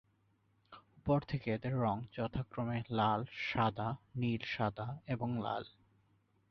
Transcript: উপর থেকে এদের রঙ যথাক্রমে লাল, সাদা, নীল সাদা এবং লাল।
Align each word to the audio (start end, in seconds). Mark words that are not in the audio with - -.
উপর 0.97 1.19
থেকে 1.21 1.47
এদের 1.53 1.73
রঙ 1.81 1.97
যথাক্রমে 2.13 2.79
লাল, 2.89 3.21
সাদা, 3.43 3.89
নীল 4.15 4.43
সাদা 4.47 4.87
এবং 5.07 5.29
লাল। 5.43 5.63